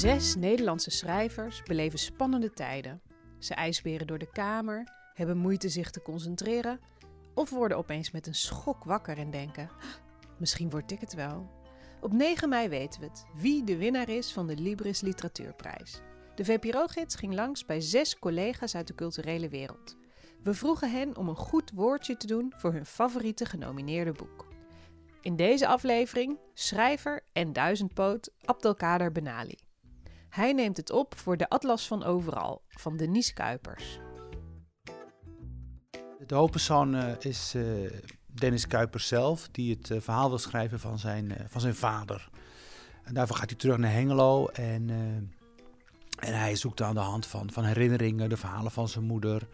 [0.00, 3.02] Zes Nederlandse schrijvers beleven spannende tijden.
[3.38, 6.80] Ze ijsberen door de kamer, hebben moeite zich te concentreren
[7.34, 9.70] of worden opeens met een schok wakker en denken:
[10.38, 11.50] misschien word ik het wel.
[12.00, 16.00] Op 9 mei weten we het, wie de winnaar is van de Libris Literatuurprijs.
[16.34, 19.96] De VPRO-gids ging langs bij zes collega's uit de culturele wereld.
[20.42, 24.46] We vroegen hen om een goed woordje te doen voor hun favoriete genomineerde boek.
[25.20, 29.68] In deze aflevering schrijver en duizendpoot Abdelkader Benali.
[30.30, 33.98] Hij neemt het op voor de Atlas van Overal van Denise Kuipers.
[36.26, 37.90] De hoofdpersoon uh, is uh,
[38.26, 42.28] Dennis Kuipers zelf, die het uh, verhaal wil schrijven van zijn, van zijn vader.
[43.02, 44.90] En daarvoor gaat hij terug naar Hengelo en,
[46.18, 49.48] en hij zoekt aan de hand van, van herinneringen, de verhalen van zijn moeder.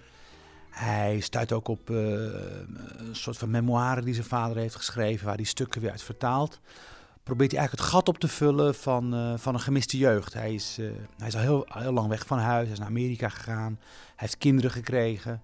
[0.71, 2.69] Hij stuit ook op een
[3.13, 6.61] soort van memoire die zijn vader heeft geschreven, waar hij stukken weer uit vertaalt
[7.27, 10.33] probeert hij eigenlijk het gat op te vullen van, uh, van een gemiste jeugd.
[10.33, 12.89] Hij is, uh, hij is al heel, heel lang weg van huis, hij is naar
[12.89, 15.43] Amerika gegaan, hij heeft kinderen gekregen.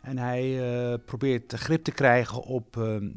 [0.00, 3.08] En hij uh, probeert grip te krijgen op ehm,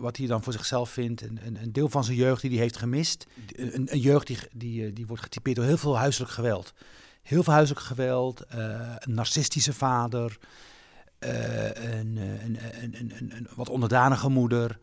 [0.00, 1.22] wat hij dan voor zichzelf vindt.
[1.22, 3.26] Een, een, een, deel van zijn jeugd die hij heeft gemist.
[3.54, 6.74] Een, een jeugd die, die, die wordt getypeerd door heel veel huiselijk geweld.
[7.22, 8.42] Heel veel huiselijk geweld,
[8.98, 10.38] een narcistische vader,
[11.18, 14.78] een, een, een, een, wat onderdanige moeder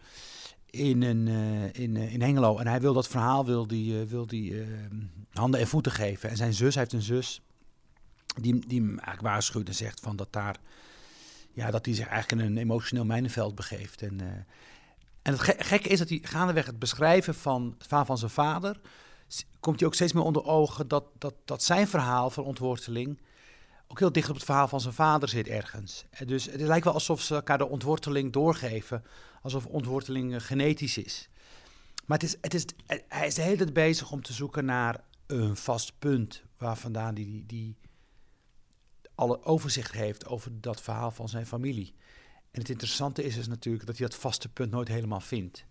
[0.73, 2.57] in, een, uh, in, uh, in Hengelo.
[2.57, 4.66] En hij wil dat verhaal wil die, uh, wil die,
[5.31, 6.30] handen en voeten geven.
[6.30, 7.41] En zijn zus, heeft een zus,
[8.41, 10.57] die, die hem eigenlijk waarschuwt en zegt van dat daar...
[11.55, 14.02] Ja, dat hij zich eigenlijk in een emotioneel mijnenveld begeeft.
[14.02, 14.45] En,
[15.21, 18.80] en het gekke is dat hij gaandeweg het beschrijven van het van zijn vader...
[19.59, 23.21] komt hij ook steeds meer onder ogen dat, dat, dat zijn verhaal van ontworteling
[23.88, 26.06] ook heel dicht op het verhaal van zijn vader zit ergens.
[26.26, 29.03] Dus het lijkt wel alsof ze elkaar de ontworteling doorgeven,
[29.42, 31.30] alsof ontworteling genetisch is.
[32.06, 32.66] Maar het is, het is,
[33.08, 37.14] hij is de hele tijd bezig om te zoeken naar een vast punt waar vandaan
[37.14, 37.76] die, die,
[39.16, 41.93] alle overzicht heeft over dat verhaal van zijn familie.
[42.52, 45.66] En het interessante is dus natuurlijk dat hij dat vaste punt nooit helemaal vindt.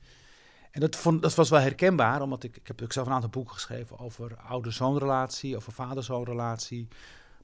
[0.71, 3.55] En dat, dat was wel herkenbaar, omdat ik, ik heb ook zelf een aantal boeken
[3.55, 6.89] geschreven over ouder-zoonrelatie, over vader-zoonrelatie,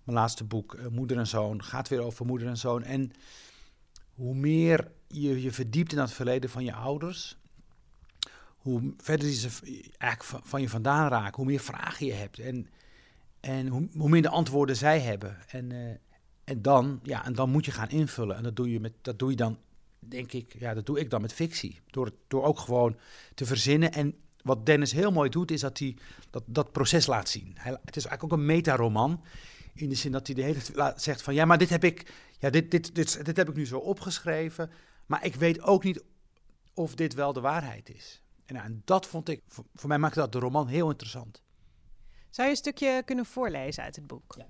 [0.09, 2.83] mijn laatste boek, uh, Moeder en Zoon, gaat weer over moeder en zoon.
[2.83, 3.13] En
[4.15, 7.37] hoe meer je je verdiept in het verleden van je ouders,
[8.57, 9.49] hoe verder ze
[9.99, 12.67] eigenlijk van je vandaan raken, hoe meer vragen je hebt en,
[13.41, 15.37] en hoe, hoe minder antwoorden zij hebben.
[15.49, 15.91] En, uh,
[16.45, 18.37] en, dan, ja, en dan moet je gaan invullen.
[18.37, 19.59] En dat doe je, met, dat doe je dan,
[19.99, 21.81] denk ik, ja, dat doe ik dan met fictie.
[21.91, 22.97] Door, door ook gewoon
[23.35, 23.93] te verzinnen.
[23.93, 25.97] En wat Dennis heel mooi doet, is dat hij
[26.31, 27.57] dat, dat proces laat zien.
[27.59, 29.23] Het is eigenlijk ook een metaroman.
[29.79, 32.13] In de zin dat hij de hele tijd zegt van ja, maar dit heb ik,
[32.39, 34.71] ja, dit, dit, dit, dit heb ik nu zo opgeschreven.
[35.07, 36.05] Maar ik weet ook niet
[36.75, 38.23] of dit wel de waarheid is.
[38.45, 41.43] En, nou, en dat vond ik, voor, voor, mij maakte dat de roman heel interessant.
[42.31, 44.35] Zou je een stukje kunnen voorlezen uit het boek?
[44.37, 44.47] Ja.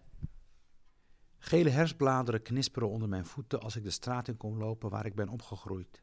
[1.39, 5.15] Gele herfstbladeren knisperen onder mijn voeten als ik de straat in kom lopen waar ik
[5.15, 6.03] ben opgegroeid.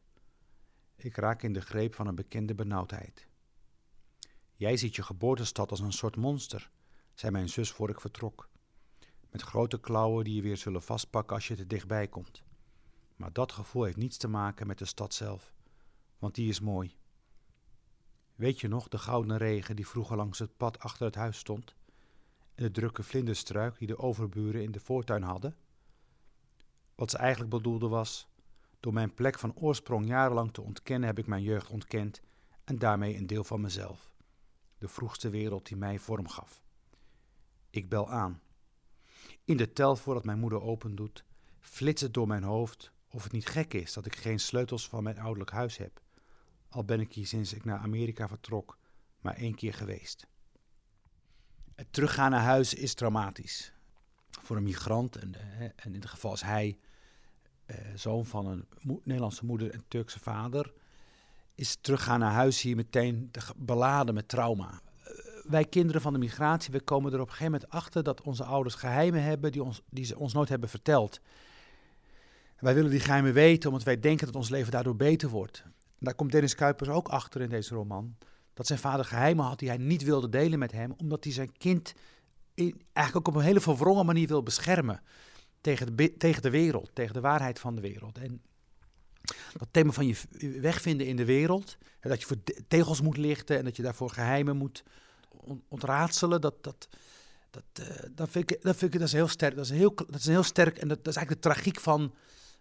[0.95, 3.27] Ik raak in de greep van een bekende benauwdheid.
[4.55, 6.69] Jij ziet je geboortestad als een soort monster,
[7.13, 8.49] zei mijn zus voor ik vertrok
[9.35, 12.43] met grote klauwen die je weer zullen vastpakken als je te dichtbij komt.
[13.15, 15.53] Maar dat gevoel heeft niets te maken met de stad zelf,
[16.19, 16.95] want die is mooi.
[18.35, 21.75] Weet je nog de gouden regen die vroeger langs het pad achter het huis stond?
[22.55, 25.55] En de drukke vlinderstruik die de overburen in de voortuin hadden?
[26.95, 28.27] Wat ze eigenlijk bedoelde was:
[28.79, 32.21] door mijn plek van oorsprong jarenlang te ontkennen, heb ik mijn jeugd ontkend
[32.63, 34.11] en daarmee een deel van mezelf.
[34.77, 36.63] De vroegste wereld die mij vorm gaf.
[37.69, 38.43] Ik bel aan.
[39.45, 41.23] In de tel voordat mijn moeder opendoet,
[41.59, 45.03] flitst het door mijn hoofd of het niet gek is dat ik geen sleutels van
[45.03, 46.01] mijn ouderlijk huis heb.
[46.69, 48.77] Al ben ik hier sinds ik naar Amerika vertrok
[49.19, 50.27] maar één keer geweest.
[51.75, 53.73] Het teruggaan naar huis is traumatisch.
[54.29, 56.77] Voor een migrant, en, en in dit geval is hij
[57.65, 58.67] eh, zoon van een
[59.03, 60.73] Nederlandse moeder en Turkse vader,
[61.55, 64.81] is teruggaan naar huis hier meteen beladen met trauma
[65.47, 68.43] wij kinderen van de migratie, we komen er op een gegeven moment achter dat onze
[68.43, 71.19] ouders geheimen hebben die, ons, die ze ons nooit hebben verteld.
[72.59, 75.63] Wij willen die geheimen weten, omdat wij denken dat ons leven daardoor beter wordt.
[75.65, 78.15] En daar komt Dennis Kuipers ook achter in deze roman.
[78.53, 81.57] Dat zijn vader geheimen had die hij niet wilde delen met hem, omdat hij zijn
[81.57, 81.93] kind
[82.53, 85.01] in, eigenlijk ook op een hele verwrongen manier wil beschermen
[85.61, 88.17] tegen de, tegen de wereld, tegen de waarheid van de wereld.
[88.17, 88.41] En
[89.53, 90.15] dat thema van je
[90.61, 92.37] wegvinden in de wereld, dat je voor
[92.67, 94.83] tegels moet lichten en dat je daarvoor geheimen moet
[95.67, 96.87] ontraadselen, dat, dat,
[97.49, 99.55] dat, uh, dat, vind ik, dat vind ik dat is heel sterk.
[99.55, 102.13] Dat is heel, dat is heel sterk en dat, dat is eigenlijk de tragiek van,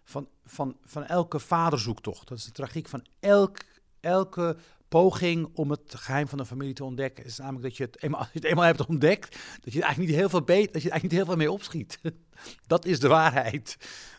[0.03, 2.27] van, van, van elke vaderzoektocht.
[2.27, 3.59] Dat is de tragiek van elk,
[3.99, 4.57] elke
[4.87, 7.25] poging om het geheim van de familie te ontdekken.
[7.25, 10.11] is namelijk dat je het eenmaal, als je het eenmaal hebt ontdekt, dat je eigenlijk
[10.11, 11.99] niet heel veel, beter, dat je eigenlijk niet heel veel mee opschiet.
[12.67, 13.77] dat is de waarheid.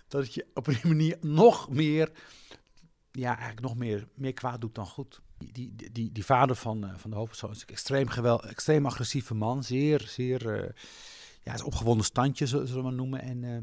[0.09, 2.11] Dat je op een manier nog meer,
[3.11, 5.21] ja, eigenlijk nog meer, meer kwaad doet dan goed.
[5.39, 9.35] Die, die, die, vader van, uh, van de hoofdpersoon is een extreem, geweld, extreem agressieve
[9.35, 9.65] man.
[9.65, 10.69] Zeer, zeer, uh,
[11.43, 13.21] ja, is opgewonden standje, zullen we maar noemen.
[13.21, 13.59] En uh,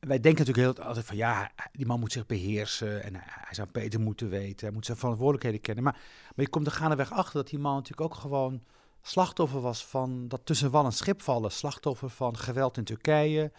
[0.00, 3.68] wij denken natuurlijk heel altijd van ja, die man moet zich beheersen en hij zou
[3.72, 5.84] beter moeten weten, hij moet zijn verantwoordelijkheden kennen.
[5.84, 5.92] Maar,
[6.34, 8.62] maar je komt er gaandeweg achter dat die man natuurlijk ook gewoon
[9.02, 11.52] slachtoffer was van dat tussen wal en schip vallen.
[11.52, 13.52] Slachtoffer van geweld in Turkije,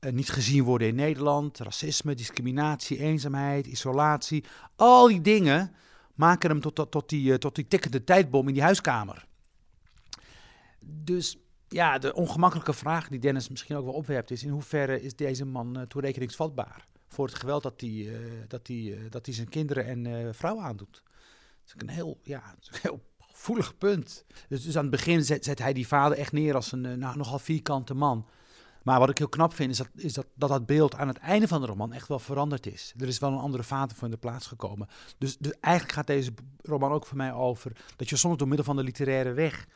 [0.00, 4.44] uh, niet gezien worden in Nederland, racisme, discriminatie, eenzaamheid, isolatie.
[4.76, 5.74] Al die dingen
[6.14, 9.26] maken hem tot, tot, tot die, uh, tot die tikkende tijdbom in die huiskamer.
[10.84, 11.38] Dus
[11.68, 15.44] ja, de ongemakkelijke vraag die Dennis misschien ook wel opwerpt is: in hoeverre is deze
[15.44, 18.10] man uh, toerekeningsvatbaar voor het geweld dat hij,
[18.48, 21.02] dat hij, dat hij zijn kinderen en uh, vrouw aandoet?
[21.64, 24.24] Dat is een heel, ja, een heel gevoelig punt.
[24.48, 27.16] Dus, dus aan het begin zet, zet, hij die vader echt neer als een nou,
[27.16, 28.26] nogal vierkante man.
[28.86, 31.16] Maar wat ik heel knap vind, is, dat, is dat, dat dat beeld aan het
[31.16, 32.94] einde van de roman echt wel veranderd is.
[32.98, 34.88] Er is wel een andere vader voor in de plaats gekomen.
[35.18, 38.66] Dus, dus eigenlijk gaat deze roman ook voor mij over dat je soms door middel
[38.66, 39.66] van de literaire weg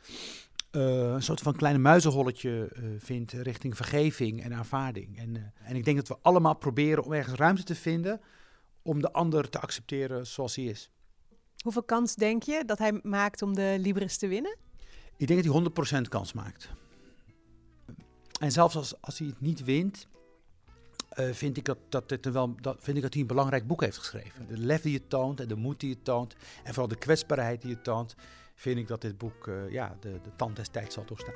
[0.73, 5.19] uh, een soort van kleine muizenholletje uh, vindt richting vergeving en aanvaarding.
[5.19, 8.21] En, uh, en ik denk dat we allemaal proberen om ergens ruimte te vinden
[8.83, 10.91] om de ander te accepteren zoals hij is.
[11.63, 14.57] Hoeveel kans denk je dat hij maakt om de Libris te winnen?
[15.17, 16.71] Ik denk dat hij 100% kans maakt.
[18.41, 20.07] En zelfs als, als hij het niet wint,
[21.17, 21.79] vind, ik dat,
[22.09, 24.47] dat, wel, dat, vind ik dat hij een belangrijk boek heeft geschreven.
[24.47, 26.35] De lef die je toont en de moed die je toont
[26.65, 28.15] en vooral de kwetsbaarheid die je toont
[28.55, 31.35] vind ik dat dit boek uh, ja, de, de tand des tijds zal doorstaan.